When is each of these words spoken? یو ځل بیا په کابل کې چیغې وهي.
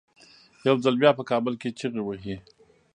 یو 0.67 0.75
ځل 0.83 0.95
بیا 1.01 1.11
په 1.17 1.23
کابل 1.31 1.53
کې 1.61 1.69
چیغې 1.79 2.01
وهي. 2.03 2.35